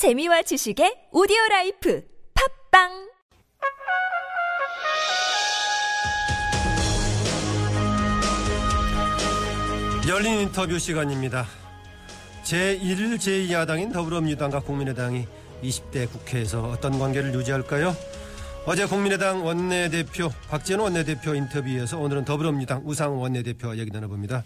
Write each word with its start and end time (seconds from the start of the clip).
재미와 0.00 0.40
지식의 0.40 1.12
오디오 1.12 1.36
라이프 1.50 2.02
팟빵 2.72 2.88
열린 10.08 10.38
인터뷰 10.40 10.78
시간입니다. 10.78 11.44
제1, 12.44 13.18
제2야당인 13.18 13.92
더불어민주당과 13.92 14.60
국민의당이 14.60 15.26
20대 15.62 16.10
국회에서 16.10 16.62
어떤 16.70 16.98
관계를 16.98 17.34
유지할까요? 17.34 17.92
어제 18.64 18.86
국민의당 18.86 19.44
원내대표 19.44 20.30
박지원 20.48 20.80
원내대표 20.80 21.34
인터뷰에서 21.34 21.98
오늘은 21.98 22.24
더불어민주당 22.24 22.80
우상호 22.86 23.20
원내대표와 23.20 23.76
얘기 23.76 23.90
나눠봅니다. 23.90 24.44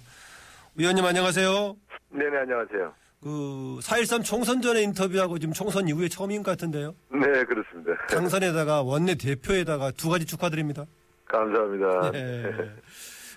위원님 0.75 1.05
안녕하세요. 1.05 1.77
네네 2.11 2.39
안녕하세요. 2.39 3.04
그 3.25 3.79
4.13 3.81 4.23
총선 4.23 4.61
전에 4.61 4.83
인터뷰하고 4.83 5.39
지금 5.39 5.55
총선 5.55 5.89
이후에 5.89 6.09
처음인 6.09 6.43
것 6.43 6.51
같은데요. 6.51 6.95
네 7.11 7.43
그렇습니다. 7.45 7.97
당선에다가 8.11 8.83
원내 8.83 9.15
대표에다가 9.15 9.93
두 9.93 10.11
가지 10.11 10.27
축하드립니다. 10.27 10.85
감사합니다. 11.25 12.11
네. 12.11 12.53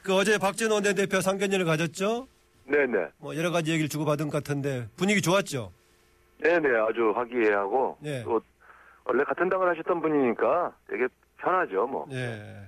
그 0.03 0.13
어제 0.13 0.37
박지원 0.37 0.73
원내 0.73 0.93
대표 0.93 1.21
상견례를 1.21 1.63
가졌죠? 1.63 2.27
네네 2.65 3.11
뭐 3.19 3.37
여러 3.37 3.49
가지 3.49 3.71
얘기를 3.71 3.87
주고받은 3.87 4.27
것 4.27 4.43
같은데 4.43 4.89
분위기 4.97 5.21
좋았죠? 5.21 5.71
네네 6.43 6.67
아주 6.79 7.13
화기애애하고 7.15 7.97
네. 8.01 8.23
또 8.25 8.41
원래 9.05 9.23
같은 9.23 9.47
당을 9.47 9.69
하셨던 9.69 10.01
분이니까 10.01 10.75
되게 10.89 11.07
편하죠 11.37 11.87
뭐. 11.87 12.05
예. 12.11 12.67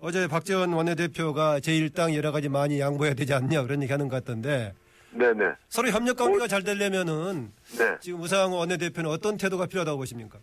어제 0.00 0.28
박재원 0.28 0.74
원내대표가 0.74 1.60
제1당 1.60 2.14
여러 2.14 2.30
가지 2.30 2.50
많이 2.50 2.78
양보해야 2.78 3.14
되지 3.14 3.32
않냐 3.32 3.62
그런 3.62 3.82
얘기 3.82 3.90
하는 3.90 4.08
것 4.08 4.16
같던데 4.16 4.74
네네 5.18 5.52
서로 5.68 5.88
협력 5.90 6.16
관계가 6.16 6.46
잘 6.46 6.62
되려면은 6.62 7.52
네. 7.78 7.96
지금 8.00 8.20
우상 8.20 8.52
원내대표는 8.52 9.10
어떤 9.10 9.36
태도가 9.36 9.66
필요하다고 9.66 9.98
보십니까? 9.98 10.38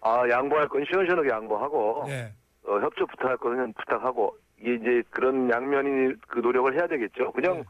아 0.00 0.28
양보할 0.28 0.68
건 0.68 0.84
시원시원하게 0.90 1.28
양보하고 1.28 2.04
예. 2.08 2.32
어, 2.64 2.78
협조 2.80 3.06
부탁할 3.06 3.36
거는 3.36 3.72
부탁하고 3.74 4.36
이게 4.60 4.74
이제 4.76 5.02
그런 5.10 5.50
양면이 5.50 6.14
그 6.26 6.38
노력을 6.38 6.72
해야 6.74 6.86
되겠죠. 6.86 7.32
그냥 7.32 7.56
네. 7.58 7.64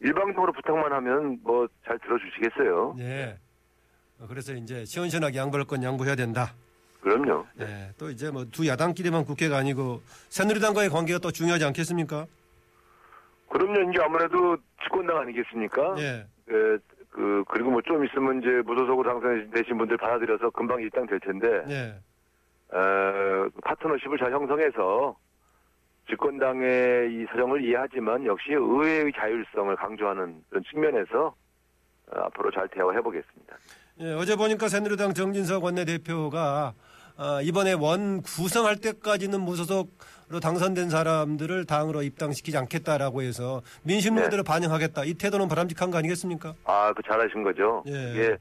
일방적으로 0.00 0.52
부탁만 0.52 0.92
하면 0.92 1.38
뭐 1.42 1.66
잘 1.86 1.98
들어주시겠어요. 2.00 2.96
예. 2.98 3.38
어, 4.20 4.26
그래서 4.28 4.52
이제 4.52 4.84
시원시원하게 4.84 5.38
양보할 5.38 5.64
건 5.66 5.82
양보해야 5.82 6.14
된다. 6.16 6.52
그럼요. 7.00 7.46
예. 7.60 7.90
또 7.96 8.10
이제 8.10 8.30
뭐 8.30 8.44
두 8.50 8.66
야당끼리만 8.66 9.24
국회가 9.24 9.56
아니고 9.56 10.02
새누리당과의 10.28 10.90
관계가 10.90 11.20
또 11.20 11.30
중요하지 11.30 11.64
않겠습니까? 11.64 12.26
그럼요. 13.50 13.90
이제 13.90 14.00
아무래도 14.02 14.56
집권당 14.82 15.18
아니겠습니까? 15.18 15.94
예. 15.98 16.26
그, 16.46 16.78
그, 17.10 17.44
그리고 17.48 17.70
뭐 17.70 17.80
좀 17.82 18.04
있으면 18.04 18.40
이제 18.40 18.48
무소속으로 18.66 19.08
당선되신 19.10 19.78
분들 19.78 19.96
받아들여서 19.96 20.50
금방 20.50 20.80
일당될 20.80 21.20
텐데, 21.20 21.64
예. 21.68 21.94
어, 22.76 23.48
파트너십을 23.64 24.18
잘 24.18 24.32
형성해서 24.32 25.16
집권당의 26.10 27.12
이 27.12 27.26
사정을 27.30 27.64
이해하지만 27.64 28.24
역시 28.24 28.52
의회의 28.52 29.12
자율성을 29.12 29.74
강조하는 29.76 30.42
그런 30.48 30.64
측면에서 30.70 31.34
어, 32.10 32.20
앞으로 32.20 32.50
잘 32.50 32.68
대화해 32.68 33.00
보겠습니다. 33.00 33.56
예, 34.00 34.12
어제 34.14 34.36
보니까 34.36 34.68
새누리당 34.68 35.12
정진석 35.14 35.64
원내대표가 35.64 36.72
아, 37.20 37.40
이번에 37.42 37.72
원 37.72 38.22
구성할 38.22 38.76
때까지는 38.76 39.40
무소속으로 39.40 40.38
당선된 40.40 40.88
사람들을 40.88 41.64
당으로 41.64 42.02
입당시키지 42.02 42.56
않겠다라고 42.56 43.22
해서 43.22 43.60
민심 43.82 44.14
네. 44.14 44.22
모델을 44.22 44.44
반영하겠다. 44.44 45.04
이 45.04 45.14
태도는 45.14 45.48
바람직한 45.48 45.90
거 45.90 45.98
아니겠습니까? 45.98 46.54
아, 46.64 46.92
그 46.92 47.02
잘하신 47.02 47.42
거죠. 47.42 47.82
예. 47.88 48.12
이게 48.12 48.38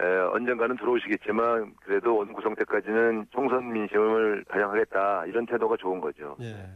에, 0.00 0.04
언젠가는 0.32 0.76
들어오시겠지만 0.76 1.74
그래도 1.84 2.16
원 2.16 2.32
구성 2.32 2.54
때까지는 2.54 3.26
총선 3.32 3.72
민심을 3.72 4.44
반영하겠다 4.48 5.26
이런 5.26 5.44
태도가 5.46 5.76
좋은 5.80 6.00
거죠. 6.00 6.36
예. 6.40 6.68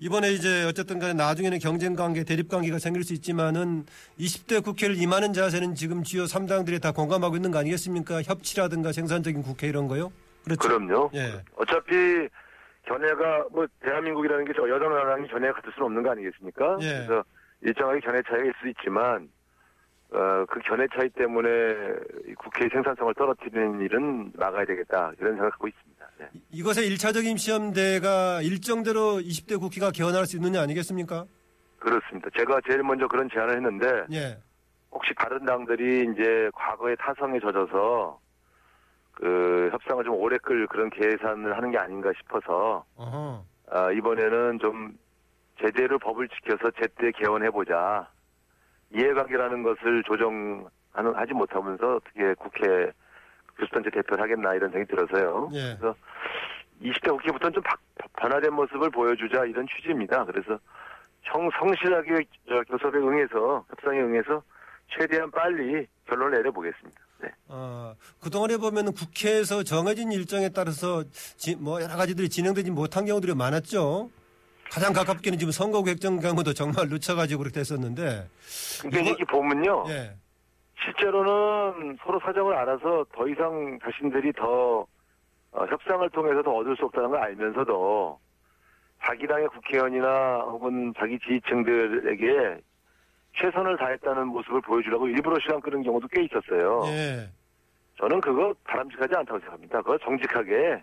이번에 0.00 0.32
이제 0.32 0.64
어쨌든 0.64 0.98
간에 0.98 1.14
나중에는 1.14 1.58
경쟁 1.60 1.94
관계, 1.94 2.24
대립 2.24 2.50
관계가 2.50 2.78
생길 2.78 3.04
수 3.04 3.14
있지만은 3.14 3.86
20대 4.18 4.62
국회를 4.62 4.96
임하는 4.96 5.32
자세는 5.32 5.74
지금 5.76 6.02
주요 6.02 6.24
3당들이 6.24 6.82
다 6.82 6.92
공감하고 6.92 7.36
있는 7.36 7.50
거 7.50 7.58
아니겠습니까? 7.58 8.22
협치라든가 8.22 8.92
생산적인 8.92 9.42
국회 9.42 9.66
이런 9.66 9.88
거요? 9.88 10.12
그렇죠. 10.44 10.68
그럼요. 10.68 11.10
예. 11.14 11.42
어차피 11.56 12.28
견해가 12.86 13.46
뭐 13.50 13.66
대한민국이라는 13.80 14.44
게 14.44 14.52
저 14.56 14.68
여당이랑 14.68 15.26
견해가 15.28 15.54
같을 15.54 15.72
수는 15.72 15.86
없는 15.86 16.02
거 16.02 16.10
아니겠습니까? 16.10 16.78
예. 16.82 16.86
그래서 17.06 17.24
일정하게 17.62 18.00
견해 18.00 18.20
차이가 18.22 18.42
있을 18.42 18.54
수 18.60 18.68
있지만 18.68 19.28
어, 20.12 20.44
그 20.48 20.60
견해 20.60 20.86
차이 20.94 21.08
때문에 21.10 21.48
이 22.28 22.34
국회의 22.34 22.68
생산성을 22.70 23.14
떨어뜨리는 23.14 23.80
일은 23.80 24.32
막아야 24.36 24.64
되겠다 24.66 25.12
이런 25.18 25.32
생각을 25.32 25.50
갖고 25.50 25.66
있습니다. 25.68 26.06
네. 26.18 26.26
이것의 26.50 26.88
1차적인 26.90 27.38
시험대가 27.38 28.42
일정대로 28.42 29.14
20대 29.18 29.58
국회가 29.58 29.90
개헌할 29.90 30.26
수 30.26 30.36
있느냐 30.36 30.60
아니겠습니까? 30.60 31.24
그렇습니다. 31.78 32.28
제가 32.38 32.60
제일 32.68 32.82
먼저 32.82 33.08
그런 33.08 33.28
제안을 33.32 33.56
했는데 33.56 34.04
예. 34.12 34.38
혹시 34.92 35.12
다른 35.16 35.44
당들이 35.44 36.06
이제 36.12 36.50
과거의 36.54 36.96
타성에 37.00 37.40
젖어서 37.40 38.20
그 39.14 39.68
협상을 39.72 40.04
좀 40.04 40.14
오래 40.14 40.36
끌 40.38 40.66
그런 40.66 40.90
계산을 40.90 41.56
하는 41.56 41.70
게 41.70 41.78
아닌가 41.78 42.12
싶어서 42.18 42.84
어허. 42.96 43.44
아, 43.70 43.90
이번에는 43.92 44.58
좀 44.58 44.96
제대로 45.60 45.98
법을 45.98 46.28
지켜서 46.28 46.70
제때 46.72 47.10
개헌해보자. 47.12 48.08
이해관계라는 48.92 49.62
것을 49.62 50.02
조정하는, 50.04 50.66
하지 51.14 51.32
못하면서 51.32 51.96
어떻게 51.96 52.34
국회 52.34 52.90
교수단체 53.56 53.90
대표를 53.90 54.22
하겠나 54.22 54.54
이런 54.54 54.70
생각이 54.70 54.94
들어서요. 54.94 55.48
예. 55.52 55.76
그래서 55.78 55.94
20대 56.82 57.10
국회부터는 57.10 57.54
좀 57.54 57.62
바- 57.62 57.76
변화된 58.18 58.52
모습을 58.52 58.90
보여주자 58.90 59.44
이런 59.44 59.66
취지입니다. 59.68 60.24
그래서 60.24 60.58
청, 61.22 61.48
성실하게 61.58 62.24
저 62.48 62.62
교섭에 62.62 62.98
응해서, 62.98 63.64
협상에 63.70 64.00
응해서 64.00 64.42
최대한 64.88 65.30
빨리 65.30 65.86
결론을 66.06 66.32
내려보겠습니다. 66.38 67.00
네. 67.24 67.30
어, 67.48 67.94
그동안에 68.20 68.56
보면 68.58 68.92
국회에서 68.92 69.62
정해진 69.62 70.12
일정에 70.12 70.48
따라서 70.50 71.04
지- 71.36 71.56
뭐 71.56 71.80
여러 71.82 71.96
가지들이 71.96 72.28
진행되지 72.28 72.70
못한 72.70 73.06
경우들이 73.06 73.34
많았죠. 73.34 74.10
가장 74.70 74.92
가깝게는 74.92 75.38
지금 75.38 75.52
선거구 75.52 75.88
획정 75.90 76.18
경우도 76.20 76.52
정말 76.52 76.88
늦춰가지고 76.88 77.38
그렇게 77.44 77.60
됐었는데. 77.60 78.28
근데 78.82 79.00
이거- 79.00 79.08
이렇게 79.10 79.24
보면요. 79.24 79.84
예. 79.88 80.16
실제로는 80.84 81.96
서로 82.04 82.20
사정을 82.20 82.54
알아서 82.56 83.06
더 83.14 83.26
이상 83.28 83.78
자신들이 83.82 84.32
더 84.34 84.86
어, 85.52 85.64
협상을 85.66 86.10
통해서 86.10 86.42
더 86.42 86.50
얻을 86.50 86.76
수 86.76 86.84
없다는 86.86 87.10
걸 87.10 87.20
알면서도 87.20 88.18
자기 89.06 89.24
당의 89.26 89.46
국회의원이나 89.48 90.40
혹은 90.50 90.92
자기 90.98 91.16
지지층들에게 91.20 92.60
최선을 93.36 93.76
다했다는 93.76 94.28
모습을 94.28 94.60
보여주려고 94.60 95.08
일부러 95.08 95.36
시간 95.40 95.60
끄는 95.60 95.82
경우도 95.82 96.08
꽤 96.08 96.22
있었어요. 96.24 96.82
예. 96.86 97.28
저는 97.98 98.20
그거 98.20 98.54
바람직하지 98.64 99.14
않다고 99.16 99.38
생각합니다. 99.40 99.82
그거 99.82 99.98
정직하게 99.98 100.82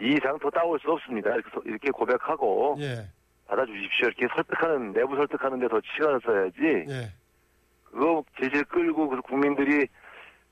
이 0.00 0.12
이상 0.14 0.38
더 0.38 0.50
따올 0.50 0.78
수 0.80 0.90
없습니다. 0.92 1.30
이렇게, 1.64 1.90
고백하고 1.90 2.76
예. 2.80 3.06
받아주십시오. 3.46 4.08
이렇게 4.08 4.26
설득하는 4.34 4.92
내부 4.92 5.16
설득하는 5.16 5.58
데 5.58 5.68
더 5.68 5.80
시간을 5.94 6.20
써야지. 6.24 6.84
예. 6.90 7.12
그거 7.84 8.22
질질 8.38 8.64
끌고 8.64 9.08
그래서 9.08 9.22
국민들이 9.22 9.86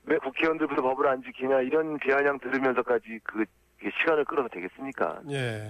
왜 0.05 0.17
국회의원들부터 0.17 0.81
법을 0.81 1.07
안 1.07 1.21
지키냐 1.23 1.61
이런 1.61 1.97
비아냥 1.99 2.39
들으면서까지 2.39 3.19
그 3.23 3.45
시간을 4.01 4.25
끌어서 4.25 4.49
되겠습니까? 4.49 5.19
예. 5.29 5.69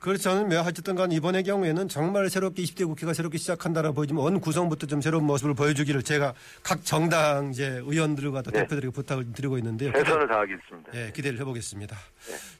저는 0.00 0.48
뭐 0.48 0.60
어쨌든 0.60 0.94
간 0.94 1.10
이번의 1.10 1.42
경우에는 1.42 1.88
정말 1.88 2.30
새롭게 2.30 2.62
20대 2.62 2.86
국회가 2.86 3.12
새롭게 3.12 3.36
시작한다라 3.36 3.90
보이지만 3.90 4.24
어느 4.24 4.38
구성부터 4.38 4.86
좀 4.86 5.00
새로운 5.00 5.24
모습을 5.24 5.54
보여주기를 5.54 6.04
제가 6.04 6.34
각 6.62 6.84
정당 6.84 7.50
이제 7.50 7.82
의원들과 7.84 8.42
또 8.42 8.52
네. 8.52 8.60
대표들에게 8.60 8.92
부탁을 8.92 9.32
드리고 9.32 9.58
있는데요. 9.58 9.92
최선을 9.92 10.28
다하겠습니다. 10.28 10.92
예, 10.94 11.12
기대를 11.12 11.40
해보겠습니다. 11.40 11.96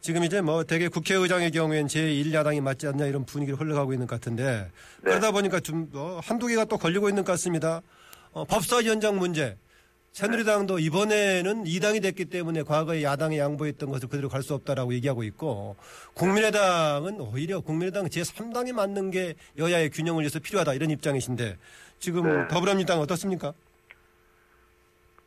지금 0.00 0.24
이제 0.24 0.40
뭐 0.40 0.64
대개 0.64 0.88
국회의장의 0.88 1.52
경우엔 1.52 1.86
제1야당이 1.86 2.60
맞지 2.60 2.88
않냐 2.88 3.06
이런 3.06 3.24
분위기를 3.24 3.58
흘러가고 3.60 3.92
있는 3.92 4.08
것 4.08 4.16
같은데 4.16 4.68
네. 5.02 5.10
그러다 5.10 5.30
보니까 5.30 5.60
좀 5.60 5.88
어, 5.94 6.18
한두 6.22 6.48
개가 6.48 6.64
또 6.64 6.76
걸리고 6.76 7.08
있는 7.08 7.22
것 7.24 7.32
같습니다. 7.32 7.82
어, 8.32 8.44
법사위원장 8.44 9.16
문제. 9.16 9.56
새누리당도 10.12 10.78
이번에는 10.80 11.64
2당이 11.64 12.02
됐기 12.02 12.24
때문에 12.26 12.62
과거에 12.62 13.02
야당에 13.04 13.38
양보했던 13.38 13.90
것을 13.90 14.08
그대로 14.08 14.28
갈 14.28 14.42
수 14.42 14.54
없다라고 14.54 14.94
얘기하고 14.94 15.22
있고 15.24 15.76
국민의당은 16.14 17.20
오히려 17.20 17.60
국민의당 17.60 18.06
제3당에 18.06 18.72
맞는 18.72 19.10
게 19.10 19.34
여야의 19.58 19.90
균형을 19.90 20.22
위해서 20.22 20.38
필요하다 20.38 20.74
이런 20.74 20.90
입장이신데 20.90 21.56
지금 21.98 22.22
네. 22.22 22.48
더불어민주당 22.48 23.00
어떻습니까? 23.00 23.52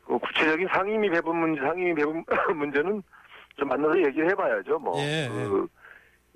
그 0.08 0.18
구체적인 0.18 0.68
상임위 0.74 1.10
배분 1.10 1.38
문제, 1.38 1.62
상임위 1.62 1.94
배분 1.94 2.26
문제는 2.58 3.04
좀 3.58 3.68
만나서 3.68 3.98
얘기를 4.00 4.30
해봐야죠. 4.32 4.80
뭐, 4.80 4.98
예, 5.00 5.30
그, 5.30 5.68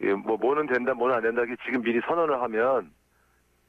예, 0.04 0.14
뭐 0.14 0.38
뭐는 0.38 0.68
된다, 0.68 0.94
뭐는 0.94 1.16
안 1.16 1.24
된다. 1.24 1.42
이게 1.44 1.56
지금 1.66 1.82
미리 1.82 2.00
선언을 2.08 2.42
하면 2.42 2.92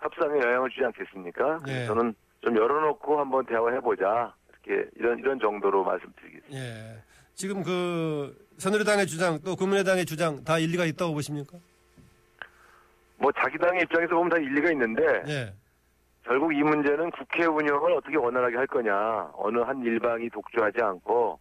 협상에 0.01 0.39
영향을 0.41 0.69
주지 0.71 0.85
않겠습니까? 0.85 1.61
예. 1.69 1.87
저는 1.87 2.15
좀 2.43 2.57
열어놓고 2.57 3.19
한번 3.19 3.47
대화해보자. 3.47 4.35
이렇게 4.67 4.89
이런 4.97 5.19
이런 5.19 5.39
정도로 5.39 5.85
말씀드리겠습니다. 5.85 6.57
예. 6.59 7.03
지금 7.35 7.63
그 7.63 8.37
새누리당의 8.59 9.07
주장 9.07 9.39
또 9.45 9.55
국민의당의 9.57 10.05
주장 10.07 10.43
다 10.45 10.59
일리가 10.59 10.85
있다고 10.87 11.13
보십니까? 11.15 11.59
뭐 13.19 13.31
자기 13.33 13.59
당의 13.59 13.83
입장에서 13.83 14.15
보면 14.15 14.29
다 14.31 14.37
일리가 14.37 14.71
있는데 14.73 15.03
예. 15.29 15.55
결국 16.25 16.53
이 16.55 16.63
문제는 16.63 17.11
국회 17.13 17.47
운영을 17.47 17.93
어떻게 17.93 18.17
원활하게 18.17 18.57
할 18.57 18.67
거냐 18.67 19.31
어느 19.35 19.59
한 19.61 19.83
일방이 19.83 20.29
독주하지 20.31 20.83
않고 20.83 21.39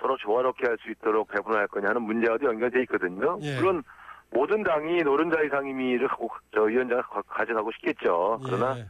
서로 0.00 0.16
조화롭게 0.18 0.66
할 0.66 0.76
수 0.82 0.90
있도록 0.90 1.28
배분할 1.28 1.66
거냐 1.68 1.88
하는 1.88 2.02
문제와도 2.02 2.46
연결돼 2.46 2.82
있거든요. 2.82 3.38
예. 3.42 3.56
물론 3.56 3.82
모든 4.30 4.62
당이 4.62 5.02
노른자의 5.02 5.48
상임위를 5.48 6.08
갖고 6.08 6.30
저 6.54 6.62
위원장을 6.62 7.02
가- 7.04 7.22
가져가고 7.22 7.70
싶겠죠. 7.72 8.40
그러나 8.44 8.78
예. 8.78 8.86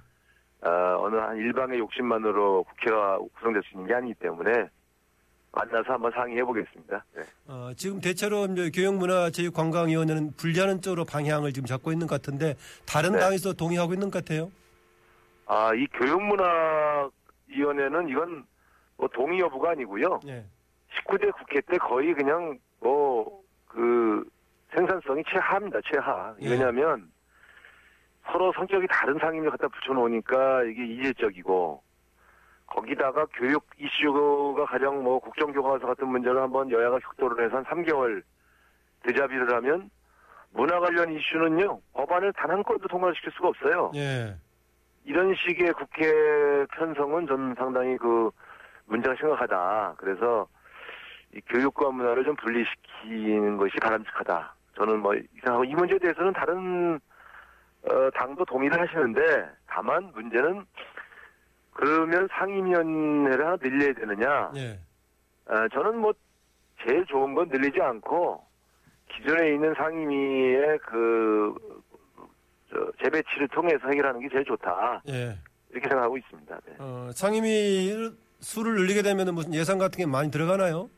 어, 0.62 0.70
어느 1.00 1.16
한 1.16 1.36
일방의 1.36 1.78
욕심만으로 1.78 2.64
국회가 2.64 3.18
구성될 3.36 3.62
수 3.64 3.74
있는 3.74 3.86
게 3.86 3.94
아니기 3.94 4.14
때문에 4.14 4.68
만나서 5.52 5.92
한번 5.92 6.10
상의해 6.12 6.42
보겠습니다. 6.42 7.04
네. 7.14 7.22
어, 7.46 7.70
지금 7.76 8.00
대체로 8.00 8.48
교육문화체육관광위원회는 8.74 10.32
분리하는 10.36 10.80
쪽으로 10.80 11.04
방향을 11.04 11.52
지금 11.52 11.66
잡고 11.66 11.92
있는 11.92 12.06
것 12.06 12.18
같은데 12.20 12.56
다른 12.86 13.12
네. 13.12 13.20
당에서 13.20 13.52
동의하고 13.52 13.92
있는 13.92 14.10
것 14.10 14.24
같아요. 14.24 14.50
아, 15.46 15.74
이 15.74 15.86
교육문화위원회는 15.98 18.08
이건 18.08 18.46
뭐 18.96 19.06
동의 19.08 19.40
여부가 19.40 19.72
아니고요. 19.72 20.20
예. 20.26 20.46
19대 21.06 21.30
국회 21.36 21.60
때 21.60 21.76
거의 21.78 22.14
그냥 22.14 22.58
뭐 22.80 23.44
그 23.74 24.24
생산성이 24.74 25.22
최하입니다. 25.28 25.80
최하. 25.92 26.34
예. 26.40 26.50
왜냐하면 26.50 27.10
서로 28.26 28.52
성격이 28.54 28.86
다른 28.90 29.18
상임위를 29.18 29.50
갖다 29.52 29.68
붙여놓으니까 29.68 30.64
이게 30.64 30.84
이질적이고 30.86 31.82
거기다가 32.66 33.26
교육 33.34 33.66
이슈가 33.78 34.64
가장 34.66 35.02
뭐 35.02 35.18
국정교과서 35.18 35.86
같은 35.86 36.08
문제를 36.08 36.40
한번 36.40 36.70
여야가 36.70 36.98
격돌을 36.98 37.44
해서 37.44 37.56
한 37.58 37.64
3개월 37.64 38.22
대자비를 39.02 39.54
하면 39.56 39.90
문화 40.52 40.80
관련 40.80 41.12
이슈는요 41.12 41.80
법안을 41.92 42.32
단 42.32 42.50
한 42.50 42.62
건도 42.62 42.88
통과시킬 42.88 43.32
수가 43.32 43.48
없어요. 43.48 43.90
예. 43.94 44.34
이런 45.04 45.34
식의 45.34 45.72
국회 45.74 46.66
편성은 46.76 47.26
저는 47.26 47.54
상당히 47.58 47.96
그 47.98 48.30
문제가 48.86 49.14
심각하다. 49.16 49.96
그래서 49.98 50.46
이 51.34 51.40
교육과 51.48 51.90
문화를 51.90 52.24
좀 52.24 52.34
분리시키는 52.36 53.56
것이 53.58 53.74
바람직하다. 53.82 54.54
저는 54.76 55.00
뭐 55.00 55.14
이상하고 55.14 55.64
이 55.64 55.74
문제에 55.74 55.98
대해서는 55.98 56.32
다른 56.32 56.98
어, 57.90 58.10
당도 58.14 58.44
동의를 58.44 58.80
하시는데 58.80 59.48
다만 59.66 60.10
문제는 60.14 60.64
그러면 61.72 62.28
상임위원회를 62.30 63.44
하나 63.44 63.56
늘려야 63.56 63.92
되느냐? 63.92 64.52
예. 64.56 64.78
어, 65.46 65.68
저는 65.72 65.98
뭐 65.98 66.12
제일 66.82 67.04
좋은 67.06 67.34
건 67.34 67.48
늘리지 67.48 67.80
않고 67.80 68.44
기존에 69.08 69.52
있는 69.54 69.74
상임위의 69.74 70.78
그 70.78 71.54
저, 72.70 72.92
재배치를 73.02 73.48
통해서 73.48 73.88
해결하는 73.88 74.20
게 74.20 74.28
제일 74.30 74.44
좋다. 74.44 75.02
예. 75.08 75.36
이렇게 75.70 75.88
생각하고 75.88 76.16
있습니다. 76.16 76.60
네. 76.66 76.74
어, 76.78 77.10
상임위 77.12 78.12
수를 78.40 78.74
늘리게 78.76 79.02
되면 79.02 79.34
무슨 79.34 79.52
예산 79.54 79.78
같은 79.78 79.98
게 79.98 80.06
많이 80.06 80.30
들어가나요? 80.30 80.88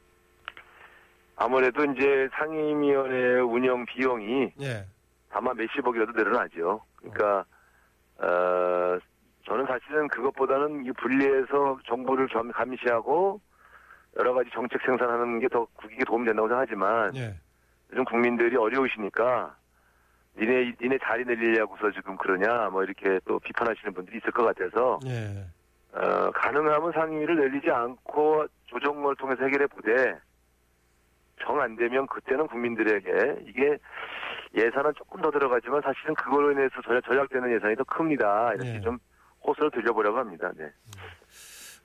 아무래도 1.36 1.84
이제 1.84 2.28
상임위원회 2.32 3.40
운영 3.40 3.84
비용이 3.86 4.52
예. 4.60 4.86
다만 5.30 5.56
몇십억이라도 5.56 6.12
늘어나죠. 6.12 6.82
그러니까 6.96 7.44
어, 8.18 8.98
저는 9.44 9.66
사실은 9.66 10.08
그것보다는 10.08 10.84
이 10.86 10.92
분리해서 10.92 11.78
정보를 11.86 12.28
점- 12.28 12.50
감시하고 12.52 13.40
여러 14.18 14.32
가지 14.34 14.50
정책 14.50 14.80
생산하는 14.82 15.40
게 15.40 15.48
더 15.48 15.66
국익에 15.74 16.04
도움이 16.04 16.24
된다고 16.24 16.48
생각하지만 16.48 17.14
예. 17.16 17.34
요즘 17.92 18.04
국민들이 18.04 18.56
어려우시니까 18.56 19.54
니네 20.38 20.74
니네 20.80 20.98
자리 21.02 21.24
늘리려고서 21.24 21.92
지금 21.92 22.16
그러냐 22.16 22.70
뭐 22.70 22.82
이렇게 22.82 23.20
또 23.26 23.38
비판하시는 23.38 23.92
분들이 23.94 24.16
있을 24.18 24.30
것 24.32 24.44
같아서 24.44 24.98
예. 25.06 25.44
어, 25.92 26.30
가능하면 26.32 26.92
상임위를 26.92 27.36
늘리지 27.36 27.70
않고 27.70 28.46
조정을 28.66 29.16
통해서 29.16 29.44
해결해 29.44 29.66
보되 29.66 30.18
정 31.42 31.60
안 31.60 31.76
되면 31.76 32.06
그때는 32.06 32.46
국민들에게 32.48 33.44
이게 33.46 33.78
예산은 34.56 34.92
조금 34.96 35.20
더 35.20 35.30
들어가지만 35.30 35.82
사실은 35.82 36.14
그걸로 36.14 36.50
인해서 36.52 36.74
전략, 36.84 37.04
전략되는 37.04 37.54
예산이 37.56 37.76
더 37.76 37.84
큽니다. 37.84 38.52
이렇게 38.54 38.72
네. 38.72 38.80
좀 38.80 38.98
호소를 39.46 39.70
들려보려고 39.70 40.18
합니다. 40.18 40.50
네. 40.56 40.64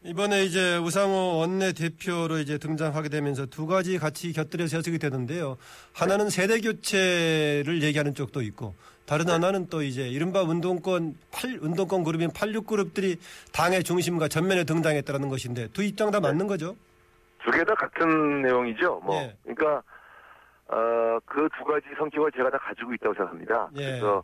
이번에 0.03 0.43
이제 0.45 0.77
우상호 0.77 1.37
원내 1.39 1.73
대표로 1.73 2.39
이제 2.39 2.57
등장하게 2.57 3.09
되면서 3.09 3.45
두 3.45 3.67
가지 3.67 3.99
같이 3.99 4.33
곁들여서 4.33 4.77
해석이 4.77 4.97
되는데요. 4.97 5.57
하나는 5.93 6.29
세대 6.31 6.59
교체를 6.59 7.83
얘기하는 7.83 8.15
쪽도 8.15 8.41
있고 8.41 8.73
다른 9.05 9.29
하나는 9.29 9.67
또 9.67 9.83
이제 9.83 10.07
이른바 10.07 10.41
운동권 10.41 11.15
팔 11.31 11.59
운동권 11.61 12.03
그룹인 12.03 12.31
86 12.33 12.65
그룹들이 12.65 13.17
당의 13.51 13.83
중심과 13.83 14.27
전면에 14.29 14.63
등장했다는 14.63 15.27
것인데 15.29 15.67
두 15.67 15.83
입장 15.83 16.09
다 16.09 16.19
맞는 16.19 16.47
거죠? 16.47 16.75
두 17.43 17.51
개 17.51 17.63
다 17.63 17.73
같은 17.75 18.41
내용이죠. 18.43 19.01
뭐 19.03 19.19
네. 19.19 19.35
그러니까 19.43 19.83
어, 20.71 21.19
그 21.25 21.49
두 21.57 21.65
가지 21.65 21.85
성격을 21.97 22.31
제가 22.31 22.49
다 22.49 22.57
가지고 22.57 22.93
있다고 22.93 23.13
생각합니다. 23.13 23.69
예. 23.75 23.85
그래서 23.85 24.23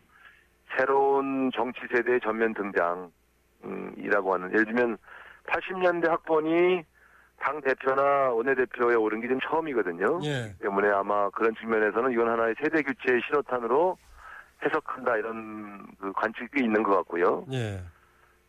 새로운 0.78 1.52
정치 1.54 1.82
세대의 1.92 2.20
전면 2.22 2.54
등장이라고 2.54 4.34
하는 4.34 4.52
예를 4.54 4.66
들면 4.66 4.98
80년대 5.48 6.08
학번이 6.08 6.84
당 7.40 7.62
대표나 7.62 8.32
원내 8.32 8.56
대표에 8.56 8.96
오른 8.96 9.22
게 9.22 9.28
지금 9.28 9.40
처음이거든요. 9.42 10.20
예. 10.24 10.56
때문에 10.62 10.90
아마 10.90 11.30
그런 11.32 11.54
측면에서는 11.56 12.12
이건 12.12 12.30
하나의 12.30 12.56
세대 12.62 12.82
교체의 12.82 13.22
신호탄으로 13.28 13.98
해석한다 14.64 15.18
이런 15.18 15.86
그 16.00 16.12
관측이 16.14 16.48
꽤 16.54 16.64
있는 16.64 16.82
것 16.82 16.96
같고요. 16.98 17.46
예. 17.52 17.80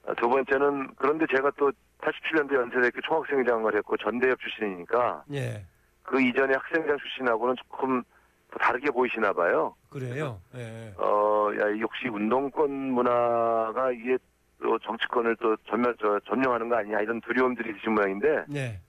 아, 0.06 0.14
두 0.14 0.28
번째는 0.28 0.94
그런데 0.96 1.26
제가 1.34 1.50
또 1.58 1.70
87년도 2.00 2.54
연세대학교 2.54 3.00
총학생회장을 3.02 3.74
했고 3.76 3.96
전대협 3.98 4.38
출신이니까 4.40 5.24
예. 5.34 5.64
그 6.08 6.20
이전에 6.20 6.54
학생회장 6.54 6.96
출신하고는 6.98 7.54
조금 7.56 8.02
더 8.50 8.58
다르게 8.58 8.90
보이시나 8.90 9.32
봐요. 9.32 9.74
그래요. 9.90 10.40
예. 10.54 10.94
어, 10.96 11.50
야, 11.60 11.68
이 11.68 11.80
역시 11.80 12.08
운동권 12.08 12.70
문화가 12.70 13.90
이게 13.92 14.16
또 14.60 14.78
정치권을 14.78 15.36
또 15.36 15.54
전면, 15.68 15.94
저, 16.00 16.18
점령하는 16.26 16.68
거 16.68 16.76
아니냐 16.76 17.00
이런 17.00 17.20
두려움들이 17.20 17.70
있으신 17.70 17.92
모양인데 17.94 18.44
예. 18.54 18.80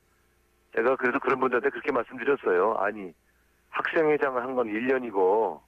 제가 0.76 0.96
그래서 0.96 1.20
그런 1.20 1.40
분들한테 1.40 1.70
그렇게 1.70 1.92
말씀드렸어요. 1.92 2.76
아니, 2.80 3.14
학생회장을 3.70 4.42
한 4.42 4.56
건 4.56 4.68
1년이고 4.68 5.60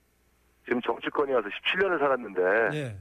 지금 0.66 0.82
정치권에 0.82 1.34
와서 1.34 1.48
17년을 1.50 2.00
살았는데 2.00 2.78
예. 2.78 2.98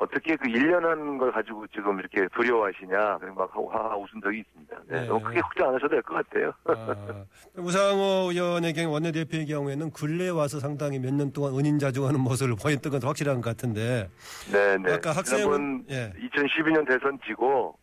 어떻게 0.00 0.34
그 0.36 0.48
1년 0.48 0.80
한 0.82 1.18
걸 1.18 1.30
가지고 1.30 1.66
지금 1.66 1.98
이렇게 1.98 2.26
두려워하시냐 2.34 3.18
막 3.36 3.50
하고 3.54 3.68
하하 3.70 3.94
웃은 3.96 4.20
적이 4.22 4.38
있습니다. 4.40 4.76
네, 4.88 5.00
네. 5.02 5.06
너무 5.06 5.20
크게 5.22 5.40
걱정 5.42 5.68
안 5.68 5.74
하셔도 5.74 5.88
될 5.90 6.02
것 6.02 6.14
같아요. 6.14 6.52
아, 6.64 7.24
우상호 7.56 8.30
의원의 8.32 8.72
경우 8.72 8.92
원내대표의 8.94 9.44
경우에는 9.46 9.90
근래에 9.90 10.30
와서 10.30 10.58
상당히 10.58 10.98
몇 10.98 11.12
년 11.12 11.30
동안 11.32 11.52
은인자중하는 11.54 12.18
모습을 12.20 12.56
보였던 12.56 12.92
건 12.92 13.02
확실한 13.02 13.42
것 13.42 13.50
같은데 13.50 14.08
네, 14.50 14.78
네. 14.78 14.94
아까 14.94 15.12
학생은- 15.12 15.84
예. 15.90 16.12
2012년 16.18 16.88
대선 16.88 17.18
지고 17.26 17.76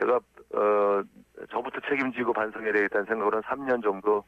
제가 0.00 0.16
어 0.16 1.02
저부터 1.50 1.80
책임지고 1.88 2.34
반성해야 2.34 2.72
되겠다는 2.74 3.06
생각으로 3.06 3.40
한 3.40 3.58
3년 3.58 3.82
정도 3.82 4.22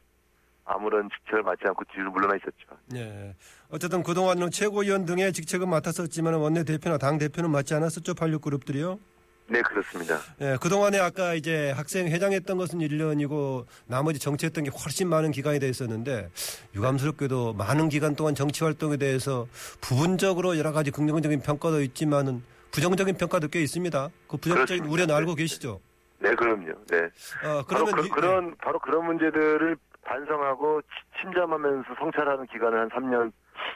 아무런 0.65 1.09
직책을 1.09 1.43
맡지 1.43 1.63
않고 1.67 1.83
뒤로 1.93 2.11
물러나 2.11 2.35
있었죠. 2.35 2.77
예. 2.95 3.35
어쨌든 3.69 4.03
그동안은 4.03 4.51
최고위원 4.51 5.05
등의 5.05 5.31
직책은 5.31 5.69
맡았었지만 5.69 6.33
원내대표나 6.33 6.97
당대표는 6.97 7.51
맡지 7.51 7.73
않았었죠. 7.75 8.13
86그룹들이요. 8.15 8.99
네, 9.47 9.61
그렇습니다. 9.61 10.17
예, 10.41 10.57
그동안에 10.59 10.97
아까 10.97 11.35
이제 11.35 11.69
학생 11.69 12.07
회장했던 12.07 12.57
것은 12.57 12.79
1년이고 12.79 13.65
나머지 13.85 14.17
정치했던 14.17 14.63
게 14.63 14.71
훨씬 14.71 15.07
많은 15.07 15.29
기간이 15.31 15.59
돼 15.59 15.69
있었는데 15.69 16.31
유감스럽게도 16.75 17.53
많은 17.53 17.89
기간 17.89 18.15
동안 18.15 18.33
정치 18.33 18.63
활동에 18.63 18.97
대해서 18.97 19.45
부분적으로 19.81 20.57
여러 20.57 20.71
가지 20.71 20.89
긍정적인 20.89 21.41
평가도 21.41 21.81
있지만은 21.83 22.41
부정적인 22.71 23.17
평가도 23.17 23.49
꽤 23.49 23.61
있습니다. 23.61 24.09
그 24.27 24.37
부정적인. 24.37 24.85
우려는 24.85 25.13
알고 25.13 25.35
계시죠? 25.35 25.79
네, 26.17 26.33
그럼요. 26.33 26.73
네. 26.89 26.97
어, 27.43 27.63
바로 27.69 27.85
그러면 27.85 27.95
그, 27.95 28.07
이- 28.07 28.21
런 28.21 28.55
바로 28.57 28.79
그런 28.79 29.05
문제들을 29.05 29.77
반성하고 30.05 30.81
치- 30.81 31.21
침잠하면서 31.21 31.95
성찰하는 31.99 32.45
기간을 32.47 32.79
한 32.79 32.89
3년 32.89 33.31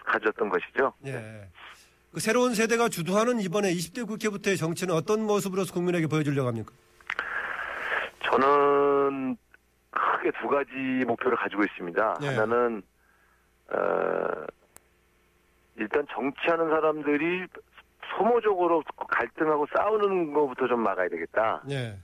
가졌던 0.05 0.49
것이죠. 0.49 0.93
예. 1.05 1.49
그 2.13 2.19
새로운 2.19 2.53
세대가 2.55 2.87
주도하는 2.89 3.39
이번에 3.39 3.71
20대 3.71 4.07
국회부터의 4.07 4.57
정치는 4.57 4.93
어떤 4.95 5.23
모습으로서 5.25 5.73
국민에게 5.73 6.07
보여주려고 6.07 6.47
합니까? 6.47 6.71
저는 8.25 9.37
크게 9.91 10.31
두 10.41 10.47
가지 10.47 10.71
목표를 11.05 11.37
가지고 11.37 11.63
있습니다. 11.63 12.17
예. 12.23 12.27
하나는 12.27 12.81
어, 13.71 14.45
일단 15.77 16.05
정치하는 16.11 16.69
사람들이 16.69 17.45
소모적으로 18.17 18.83
갈등하고 19.07 19.67
싸우는 19.75 20.33
것부터 20.33 20.67
좀 20.67 20.81
막아야 20.81 21.07
되겠다. 21.09 21.61
예. 21.69 21.97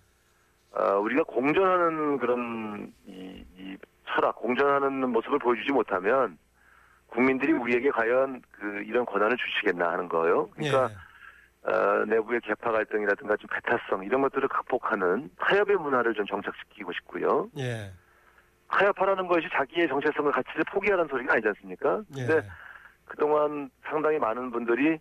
어, 0.72 0.98
우리가 1.00 1.24
공존하는 1.24 2.18
그런 2.18 2.94
이, 3.08 3.44
이 3.58 3.78
철학, 4.08 4.36
공존하는 4.36 5.10
모습을 5.10 5.40
보여주지 5.40 5.72
못하면 5.72 6.38
국민들이 7.08 7.54
우리에게 7.54 7.92
과연 7.92 8.42
그 8.52 8.84
이런 8.86 9.06
권한을 9.06 9.38
주시겠나 9.38 9.92
하는 9.92 10.10
거예요. 10.10 10.48
그러니까 10.50 10.90
예. 10.90 11.72
어, 11.72 12.06
내부의 12.06 12.42
개파 12.42 12.72
갈등이라든가 12.72 13.36
좀 13.38 13.50
배타성 13.50 14.04
이런 14.04 14.22
것들을 14.22 14.48
극복하는 14.48 15.30
타협의 15.40 15.78
문화를 15.78 16.14
좀 16.14 16.26
정착시키고 16.26 16.92
싶고요. 16.94 17.50
예. 17.58 17.92
타협하라는 18.68 19.28
것이 19.28 19.48
자기의 19.52 19.88
정체성을 19.88 20.32
가치를 20.32 20.64
포기하라는 20.72 21.08
소리가 21.10 21.34
아니지 21.34 21.48
않습니까? 21.50 22.02
예. 22.18 22.26
근데 22.26 22.48
그동안 23.06 23.70
상당히 23.84 24.20
많은 24.20 24.52
분들이 24.52 25.00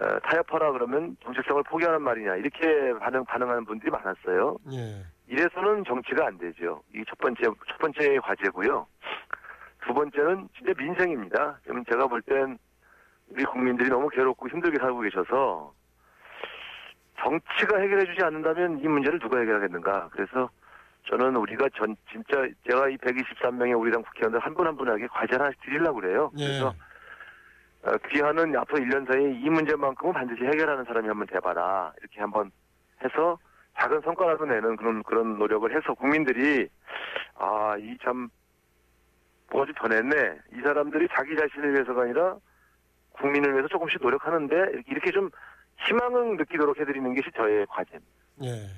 어, 0.00 0.18
타협하라 0.20 0.72
그러면 0.72 1.16
정체성을 1.22 1.62
포기하는 1.64 2.00
말이냐 2.02 2.36
이렇게 2.36 2.94
반응 2.98 3.24
반응하는 3.24 3.64
분들이 3.64 3.90
많았어요. 3.90 4.58
예. 4.72 5.04
이래서는 5.36 5.84
정치가 5.84 6.26
안 6.26 6.36
되죠. 6.38 6.82
이 6.94 7.02
첫 7.08 7.16
번째 7.18 7.42
첫 7.44 7.78
번째 7.78 8.18
과제고요. 8.18 8.86
두 9.86 9.94
번째는 9.94 10.48
진짜 10.56 10.72
민생입니다. 10.76 11.58
지금 11.64 11.84
제가 11.86 12.06
볼 12.06 12.20
땐 12.22 12.58
우리 13.30 13.44
국민들이 13.44 13.88
너무 13.88 14.08
괴롭고 14.10 14.48
힘들게 14.48 14.78
살고 14.78 15.00
계셔서 15.00 15.72
정치가 17.18 17.78
해결해주지 17.78 18.22
않는다면 18.24 18.80
이 18.80 18.88
문제를 18.88 19.18
누가 19.20 19.38
해결하겠는가. 19.38 20.10
그래서 20.12 20.50
저는 21.08 21.36
우리가 21.36 21.68
전 21.76 21.96
진짜 22.10 22.46
제가 22.68 22.88
이 22.90 22.96
123명의 22.98 23.78
우리 23.78 23.90
당 23.90 24.02
국회의원들 24.02 24.38
한 24.40 24.54
분 24.54 24.66
한 24.66 24.76
분에게 24.76 25.06
과제 25.08 25.36
하나씩 25.36 25.60
드리려고 25.62 26.00
그래요. 26.00 26.30
예. 26.36 26.44
그래서 26.46 26.74
어, 27.84 27.92
귀하는 28.10 28.54
앞으로 28.56 28.78
1년 28.84 29.06
사이에 29.10 29.32
이 29.32 29.50
문제만큼은 29.50 30.12
반드시 30.12 30.44
해결하는 30.44 30.84
사람이 30.84 31.08
한번 31.08 31.26
돼봐라. 31.26 31.92
이렇게 32.00 32.20
한번 32.20 32.50
해서 33.02 33.38
작은 33.78 34.00
성과라도 34.02 34.44
내는 34.44 34.76
그런, 34.76 35.02
그런 35.02 35.38
노력을 35.38 35.70
해서 35.74 35.94
국민들이, 35.94 36.68
아, 37.34 37.76
이 37.78 37.96
참, 38.02 38.28
뭐가 39.50 39.66
좀 39.66 39.74
변했네. 39.74 40.38
이 40.56 40.60
사람들이 40.62 41.08
자기 41.14 41.36
자신을 41.36 41.74
위해서가 41.74 42.02
아니라 42.02 42.36
국민을 43.12 43.52
위해서 43.52 43.68
조금씩 43.68 44.00
노력하는데 44.00 44.54
이렇게, 44.86 45.10
좀 45.10 45.30
희망을 45.86 46.36
느끼도록 46.36 46.78
해드리는 46.78 47.14
것이 47.14 47.30
저의 47.36 47.66
과제입니다. 47.66 48.12
예. 48.44 48.68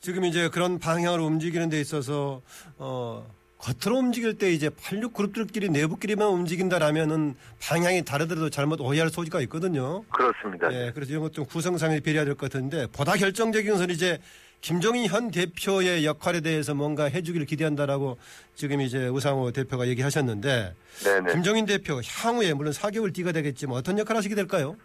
지금 0.00 0.24
이제 0.24 0.50
그런 0.50 0.78
방향으로 0.78 1.24
움직이는 1.24 1.70
데 1.70 1.80
있어서 1.80 2.42
어 2.76 3.26
겉으로 3.64 3.98
움직일 3.98 4.36
때 4.36 4.50
이제 4.50 4.68
86 4.68 5.14
그룹들끼리 5.14 5.70
내부끼리만 5.70 6.28
움직인다라면은 6.28 7.34
방향이 7.62 8.04
다르더라도 8.04 8.50
잘못 8.50 8.80
오해할 8.80 9.08
소지가 9.08 9.40
있거든요. 9.42 10.04
그렇습니다. 10.12 10.70
예, 10.72 10.92
그래서 10.94 11.12
이런 11.12 11.22
것 11.22 11.32
좀 11.32 11.46
구성상에 11.46 12.00
배려해야 12.00 12.24
될 12.26 12.34
것 12.34 12.50
같은데 12.52 12.86
보다 12.94 13.14
결정적인 13.14 13.70
것은 13.72 13.88
이제 13.90 14.18
김종인 14.60 15.06
현 15.06 15.30
대표의 15.30 16.04
역할에 16.04 16.40
대해서 16.40 16.74
뭔가 16.74 17.04
해주기를 17.04 17.46
기대한다라고 17.46 18.18
지금 18.54 18.80
이제 18.82 19.08
우상호 19.08 19.50
대표가 19.52 19.86
얘기하셨는데 19.88 20.74
네네. 21.04 21.32
김종인 21.32 21.64
대표 21.66 22.00
향후에 22.04 22.52
물론 22.54 22.72
4개월 22.72 23.14
뒤가 23.14 23.32
되겠지만 23.32 23.76
어떤 23.78 23.98
역할 23.98 24.16
하시게 24.16 24.34
될까요? 24.34 24.76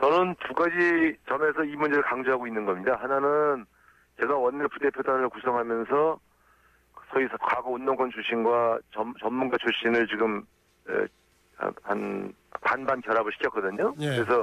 저는 0.00 0.34
두 0.46 0.54
가지 0.54 1.16
점에서 1.28 1.64
이 1.64 1.76
문제를 1.76 2.02
강조하고 2.04 2.46
있는 2.46 2.64
겁니다. 2.64 2.98
하나는 3.00 3.64
제가 4.20 4.36
원내 4.36 4.64
부대표단을 4.68 5.28
구성하면서 5.28 6.18
소위 7.12 7.28
과거 7.40 7.70
운동권 7.70 8.10
출신과 8.10 8.78
전, 8.92 9.12
전문가 9.20 9.56
출신을 9.58 10.06
지금 10.06 10.42
에, 10.88 10.92
한- 11.56 11.74
한 11.82 12.32
반반 12.62 13.00
결합을 13.02 13.32
시켰거든요. 13.32 13.94
예. 14.00 14.06
그래서 14.16 14.40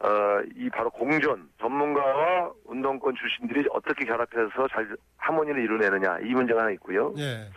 어, 0.00 0.42
이 0.56 0.68
바로 0.70 0.90
공존 0.90 1.48
전문가와 1.60 2.50
운동권 2.64 3.14
출신들이 3.14 3.68
어떻게 3.70 4.04
결합해서 4.04 4.66
잘 4.68 4.88
하모니를 5.18 5.62
이루내느냐 5.62 6.18
이 6.20 6.30
문제가 6.34 6.62
하나 6.62 6.70
있고요. 6.72 7.14
예. 7.18 7.48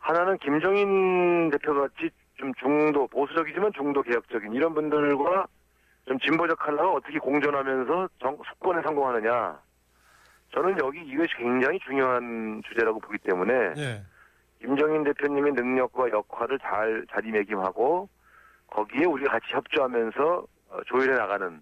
하나는 0.00 0.36
김정인 0.38 1.50
대표 1.50 1.74
같이 1.74 2.10
좀 2.36 2.52
중도 2.54 3.06
보수적이지만 3.06 3.70
중도 3.76 4.02
개혁적인 4.02 4.52
이런 4.54 4.74
분들과 4.74 5.46
좀 6.06 6.18
진보적 6.18 6.58
칼라가 6.58 6.90
어떻게 6.90 7.18
공존하면서 7.20 8.08
정, 8.20 8.36
수권에 8.48 8.82
성공하느냐. 8.82 9.60
저는 10.54 10.76
여기 10.80 11.00
이것이 11.00 11.28
굉장히 11.38 11.78
중요한 11.80 12.62
주제라고 12.68 12.98
보기 13.00 13.18
때문에 13.18 13.52
예. 13.78 14.02
김정인 14.60 15.02
대표님의 15.04 15.52
능력과 15.52 16.10
역할을 16.10 16.58
잘 16.60 17.04
자리매김하고 17.10 18.08
거기에 18.68 19.04
우리가 19.04 19.32
같이 19.32 19.46
협조하면서 19.50 20.46
어, 20.70 20.78
조율해 20.86 21.14
나가는 21.16 21.60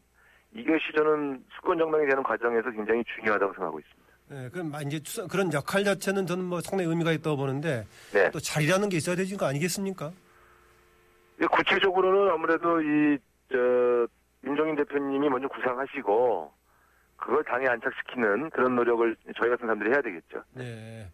이것이 0.53 0.81
저는 0.97 1.45
수권 1.57 1.79
정당이 1.79 2.07
되는 2.07 2.23
과정에서 2.23 2.71
굉장히 2.71 3.03
중요하다고 3.17 3.53
생각하고 3.55 3.79
있습니다. 3.81 4.11
예, 4.33 4.49
그럼 4.51 4.73
이제 4.87 5.01
추- 5.03 5.27
그런 5.29 5.53
역할 5.53 5.83
자체는 5.85 6.27
저는 6.27 6.45
뭐 6.45 6.61
상당히 6.61 6.89
의미가 6.91 7.13
있다고 7.13 7.37
보는데 7.37 7.87
네. 8.13 8.31
또 8.31 8.39
자리라는 8.39 8.89
게 8.89 8.97
있어야 8.97 9.17
되는 9.17 9.37
거 9.37 9.47
아니겠습니까? 9.47 10.11
예, 11.43 11.47
구체적으로는 11.47 12.33
아무래도 12.33 12.81
이, 12.81 13.19
저, 13.51 14.07
임종인 14.45 14.77
대표님이 14.77 15.29
먼저 15.29 15.49
구상하시고, 15.49 16.53
그걸 17.21 17.45
당에 17.45 17.67
안착시키는 17.67 18.51
그런 18.51 18.75
노력을 18.75 19.15
저희 19.39 19.51
같은 19.51 19.67
사람들이 19.67 19.91
해야 19.91 20.01
되겠죠. 20.01 20.43
네. 20.55 21.07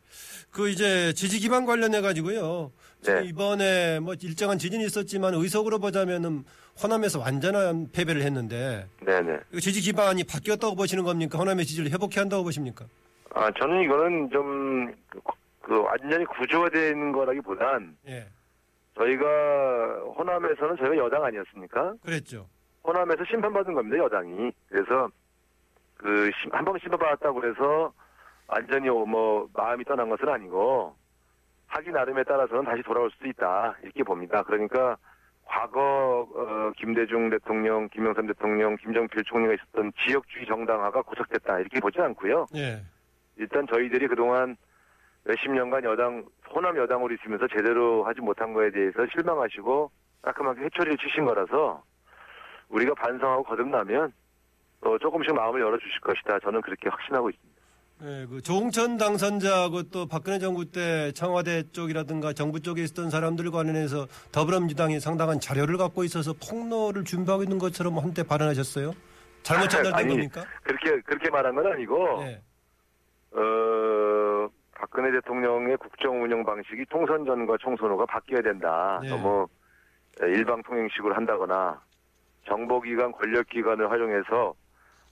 그 0.50 0.68
이제 0.68 1.12
지지 1.12 1.40
기반 1.40 1.66
관련해 1.66 2.00
가지고요. 2.00 2.72
네. 3.04 3.24
이번에 3.24 4.00
뭐 4.00 4.14
일정한 4.14 4.56
지진이 4.58 4.84
있었지만 4.86 5.34
의석으로 5.34 5.78
보자면은 5.78 6.44
호남에서 6.82 7.20
완전한 7.20 7.88
패배를 7.92 8.22
했는데 8.22 8.86
네네. 9.04 9.40
이 9.52 9.60
지지 9.60 9.80
기반이 9.80 10.24
바뀌었다고 10.24 10.76
보시는 10.76 11.04
겁니까? 11.04 11.38
호남의 11.38 11.66
지지를 11.66 11.90
회복해야 11.90 12.22
한다고 12.22 12.44
보십니까? 12.44 12.86
아, 13.34 13.50
저는 13.58 13.82
이거는 13.82 14.30
좀, 14.30 14.94
그, 15.10 15.20
그 15.60 15.82
완전히 15.82 16.24
구조화되는 16.24 17.12
거라기보단, 17.12 17.96
예. 18.08 18.26
저희가, 18.96 19.24
호남에서는 20.16 20.76
저희가 20.78 20.96
여당 20.96 21.22
아니었습니까? 21.22 21.94
그랬죠. 22.02 22.48
호남에서 22.84 23.24
심판받은 23.28 23.74
겁니다, 23.74 23.98
여당이. 23.98 24.52
그래서, 24.70 25.10
그, 25.96 26.30
한 26.52 26.64
번 26.64 26.78
심판받았다고 26.78 27.40
그래서, 27.40 27.92
완전히 28.48 28.88
뭐, 28.88 29.48
마음이 29.54 29.84
떠난 29.84 30.08
것은 30.08 30.28
아니고, 30.28 30.94
하기 31.68 31.90
나름에 31.90 32.22
따라서는 32.24 32.64
다시 32.64 32.82
돌아올 32.82 33.10
수도 33.10 33.26
있다. 33.28 33.76
이렇게 33.82 34.02
봅니다. 34.04 34.42
그러니까, 34.42 34.96
과거, 35.44 36.28
어, 36.34 36.72
김대중 36.76 37.30
대통령, 37.30 37.88
김영삼 37.88 38.26
대통령, 38.26 38.76
김정필 38.76 39.22
총리가 39.24 39.54
있었던 39.54 39.92
지역주의 40.04 40.46
정당화가 40.46 41.02
고착됐다. 41.02 41.60
이렇게 41.60 41.80
보지 41.80 42.00
않고요. 42.00 42.46
예. 42.56 42.82
일단 43.36 43.66
저희들이 43.72 44.08
그동안 44.08 44.56
몇십 45.24 45.50
년간 45.52 45.84
여당, 45.84 46.24
호남 46.52 46.76
여당으로 46.76 47.14
있으면서 47.14 47.46
제대로 47.48 48.04
하지 48.04 48.20
못한 48.20 48.54
거에 48.54 48.70
대해서 48.70 49.06
실망하시고 49.12 49.90
깔끔하게 50.22 50.62
회초리를 50.62 50.98
치신 50.98 51.24
거라서 51.24 51.82
우리가 52.68 52.94
반성하고 52.94 53.44
거듭나면 53.44 54.12
또 54.86 54.96
조금씩 55.00 55.34
마음을 55.34 55.60
열어주실 55.60 56.00
것이다. 56.00 56.38
저는 56.38 56.60
그렇게 56.60 56.88
확신하고 56.88 57.28
있습니다. 57.30 57.56
예, 58.02 58.26
그 58.30 58.40
조홍천 58.40 58.98
당선자하고 58.98 59.84
또 59.90 60.06
박근혜 60.06 60.38
정부 60.38 60.70
때 60.70 61.10
청와대 61.10 61.64
쪽이라든가 61.72 62.32
정부 62.34 62.60
쪽에 62.60 62.84
있었던 62.84 63.10
사람들 63.10 63.50
관련해서 63.50 64.06
더불어민주당이 64.30 65.00
상당한 65.00 65.40
자료를 65.40 65.76
갖고 65.76 66.04
있어서 66.04 66.34
폭로를 66.34 67.02
준비하고 67.02 67.42
있는 67.42 67.58
것처럼 67.58 67.98
한때 67.98 68.22
발언하셨어요. 68.22 68.92
잘못 69.42 69.66
전달된 69.70 70.08
겁니까? 70.08 70.44
그렇게 70.62 71.00
그렇게 71.00 71.30
말한 71.30 71.56
건 71.56 71.66
아니고 71.66 72.22
예. 72.22 72.40
어, 73.32 74.48
박근혜 74.72 75.10
대통령의 75.10 75.78
국정 75.78 76.22
운영 76.22 76.44
방식이 76.44 76.84
총선 76.90 77.24
전과 77.24 77.56
총선 77.58 77.90
후가 77.90 78.06
바뀌어야 78.06 78.42
된다. 78.42 79.00
네. 79.02 79.08
너무 79.08 79.48
일방 80.20 80.62
통행식으로 80.62 81.12
한다거나 81.12 81.80
정보기관 82.46 83.10
권력기관을 83.12 83.90
활용해서 83.90 84.54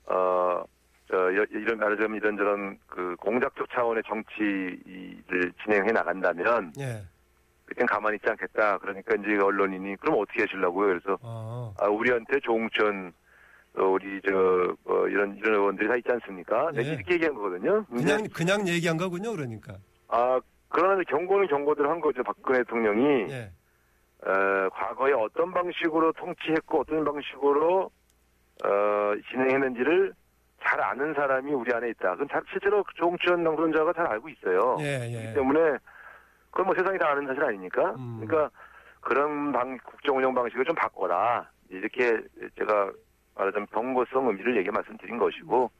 어, 0.06 0.64
저, 1.10 1.16
여- 1.36 1.46
이런 1.50 1.78
말하자면 1.78 2.16
이런저런 2.16 2.78
그 2.86 3.14
공작적 3.20 3.68
차원의 3.70 4.02
정치를 4.06 5.52
진행해 5.62 5.92
나간다면 5.92 6.72
예. 6.78 7.02
그땐 7.66 7.86
가만히 7.86 8.16
있지 8.16 8.26
않겠다. 8.28 8.78
그러니까 8.78 9.14
이제 9.14 9.36
언론인이 9.42 9.96
그럼 9.96 10.18
어떻게 10.20 10.42
하시려고요? 10.42 10.86
그래서 10.88 11.18
아. 11.22 11.72
아, 11.78 11.86
우리한테 11.88 12.40
조홍천 12.40 13.12
어, 13.76 13.82
우리 13.84 14.20
저 14.28 14.76
어, 14.84 15.06
이런 15.08 15.36
이런 15.36 15.54
의원들이 15.54 15.88
다 15.88 15.96
있지 15.96 16.08
않습니까? 16.12 16.70
네. 16.72 16.82
네. 16.82 16.92
이렇게 16.94 17.14
얘기한 17.14 17.34
거거든요. 17.34 17.84
근데 17.86 18.02
그냥 18.04 18.28
그냥 18.32 18.68
얘기한 18.68 18.96
거군요, 18.96 19.32
그러니까. 19.32 19.74
아 20.08 20.40
그러나 20.68 21.02
경고는 21.08 21.48
경고대로 21.48 21.90
한 21.90 22.00
거죠. 22.00 22.22
박근혜 22.22 22.58
대통령이 22.58 23.30
예. 23.32 23.50
어, 24.26 24.68
과거에 24.70 25.12
어떤 25.12 25.52
방식으로 25.52 26.12
통치했고 26.12 26.80
어떤 26.80 27.04
방식으로 27.04 27.90
어, 28.62 29.14
진행했는지를 29.30 30.12
잘 30.62 30.80
아는 30.80 31.12
사람이 31.14 31.52
우리 31.52 31.72
안에 31.74 31.90
있다. 31.90 32.12
그건 32.12 32.28
잘 32.30 32.42
실제로 32.50 32.84
조홍천 32.94 33.44
당선자가 33.44 33.92
잘 33.92 34.06
알고 34.06 34.28
있어요. 34.28 34.76
예, 34.80 35.08
예. 35.08 35.12
그렇기 35.12 35.34
때문에 35.34 35.78
그건 36.50 36.66
뭐 36.66 36.74
세상이 36.74 36.98
다 36.98 37.10
아는 37.10 37.26
사실 37.26 37.42
아닙니까? 37.42 37.94
음. 37.98 38.24
그러니까 38.24 38.50
그런 39.00 39.52
방 39.52 39.76
국정 39.84 40.16
운영 40.16 40.32
방식을 40.34 40.64
좀 40.64 40.74
바꿔라. 40.74 41.48
이렇게 41.68 42.18
제가 42.58 42.92
말하자면 43.34 43.66
경고성 43.72 44.28
의미를 44.28 44.56
얘기 44.56 44.70
말씀드린 44.70 45.18
것이고 45.18 45.70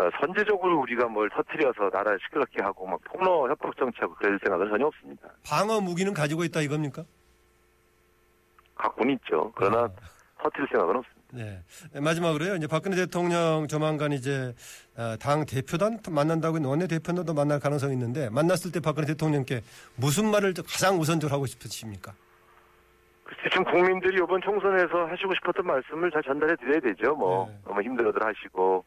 어, 0.00 0.10
선제적으로 0.20 0.80
우리가 0.80 1.06
뭘 1.06 1.30
터트려서 1.30 1.90
나라를 1.92 2.18
시끄럽게 2.24 2.62
하고 2.62 2.86
막 2.86 3.00
폭로 3.04 3.48
협박 3.48 3.76
정치하고 3.76 4.14
그럴 4.14 4.40
생각은 4.42 4.68
전혀 4.68 4.86
없습니다. 4.86 5.28
방어 5.48 5.80
무기는 5.80 6.12
가지고 6.12 6.42
있다 6.44 6.62
이겁니까? 6.62 7.04
갖고는 8.74 9.14
있죠. 9.14 9.52
그러나 9.54 9.84
아. 9.84 9.90
터트릴 10.42 10.66
생각은 10.68 10.96
없습니다. 10.96 11.13
네. 11.34 11.58
네, 11.92 12.00
마지막으로요. 12.00 12.56
이제 12.56 12.66
박근혜 12.66 12.96
대통령 12.96 13.66
조만간 13.68 14.12
이제 14.12 14.54
어, 14.96 15.16
당 15.20 15.44
대표단 15.44 15.98
만난다고 16.08 16.56
했는데 16.56 16.68
원내 16.68 16.86
대표단도 16.86 17.34
만날 17.34 17.58
가능성이 17.58 17.94
있는데 17.94 18.30
만났을 18.30 18.70
때 18.70 18.80
박근혜 18.80 19.06
대통령께 19.06 19.62
무슨 19.96 20.30
말을 20.30 20.54
가장 20.54 20.98
우선적으로 21.00 21.34
하고 21.34 21.46
싶으십니까? 21.46 22.12
글쎄 23.24 23.48
지금 23.50 23.64
국민들이 23.64 24.16
이번 24.22 24.40
총선에서 24.42 25.06
하시고 25.06 25.34
싶었던 25.34 25.66
말씀을 25.66 26.10
잘 26.12 26.22
전달해 26.22 26.54
드려야 26.56 26.78
되죠. 26.80 27.14
뭐 27.16 27.48
네. 27.48 27.58
너무 27.64 27.82
힘들어들 27.82 28.24
하시고 28.24 28.84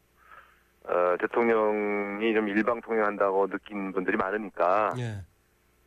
어, 0.84 1.16
대통령이 1.20 2.32
좀 2.32 2.48
일방 2.48 2.80
통행한다고 2.80 3.48
느낀 3.48 3.92
분들이 3.92 4.16
많으니까 4.16 4.94
예. 4.98 5.20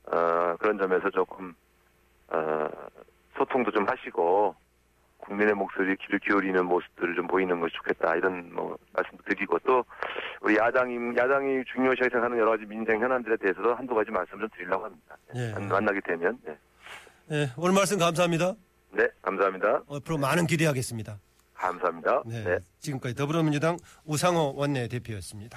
어, 0.05 0.55
그런 0.59 0.77
점에서 0.77 1.09
조금 1.09 1.55
어, 2.27 2.69
소통도 3.35 3.71
좀 3.71 3.87
하시고 3.89 4.55
국민의 5.21 5.53
목소리에 5.53 5.95
귀를 6.01 6.19
기울이는 6.19 6.65
모습들을 6.65 7.15
좀 7.15 7.27
보이는 7.27 7.59
것이 7.59 7.73
좋겠다 7.75 8.15
이런 8.15 8.53
뭐 8.53 8.77
말씀도 8.93 9.23
드리고 9.27 9.57
또 9.59 9.83
우리 10.41 10.57
야당이 10.57 11.15
야당이 11.17 11.63
중요시하게 11.73 12.09
생각하는 12.09 12.37
여러 12.37 12.51
가지 12.51 12.65
민생 12.65 12.99
현안들에 13.01 13.37
대해서도 13.37 13.73
한두 13.75 13.93
가지 13.95 14.11
말씀 14.11 14.39
좀 14.39 14.49
드리려고 14.55 14.85
합니다. 14.85 15.17
예. 15.35 15.51
만- 15.53 15.67
만나게 15.67 15.99
되면 16.01 16.37
네. 16.45 16.57
예, 17.31 17.49
오늘 17.57 17.73
말씀 17.73 17.97
감사합니다. 17.97 18.53
네 18.91 19.07
감사합니다. 19.21 19.83
앞으로 19.89 20.17
많은 20.17 20.47
기대하겠습니다. 20.47 21.17
감사합니다. 21.53 22.23
네. 22.25 22.43
네. 22.43 22.57
지금까지 22.79 23.15
더불어민주당 23.15 23.77
우상호 24.05 24.53
원내대표였습니다. 24.55 25.49